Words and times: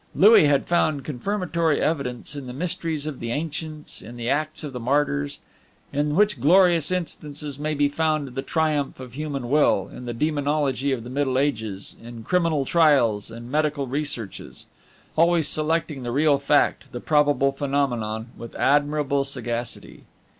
Louis 0.15 0.47
had 0.47 0.65
found 0.65 1.05
confirmatory 1.05 1.79
evidence 1.79 2.35
in 2.35 2.47
the 2.47 2.53
mysteries 2.53 3.05
of 3.05 3.19
the 3.19 3.29
ancients, 3.29 4.01
in 4.01 4.17
the 4.17 4.31
acts 4.31 4.63
of 4.63 4.73
the 4.73 4.79
martyrs 4.79 5.37
in 5.93 6.15
which 6.15 6.39
glorious 6.41 6.89
instances 6.89 7.59
may 7.59 7.75
be 7.75 7.87
found 7.87 8.27
of 8.29 8.33
the 8.33 8.41
triumph 8.41 8.99
of 8.99 9.13
human 9.13 9.47
will, 9.47 9.89
in 9.93 10.05
the 10.05 10.13
demonology 10.15 10.91
of 10.91 11.03
the 11.03 11.11
Middle 11.11 11.37
Ages, 11.37 11.95
in 12.01 12.23
criminal 12.23 12.65
trials 12.65 13.29
and 13.29 13.51
medical 13.51 13.85
researches; 13.85 14.65
always 15.15 15.47
selecting 15.47 16.01
the 16.01 16.11
real 16.11 16.39
fact, 16.39 16.91
the 16.91 16.99
probable 16.99 17.51
phenomenon, 17.51 18.29
with 18.35 18.55
admirable 18.55 19.23
sagacity. 19.23 20.05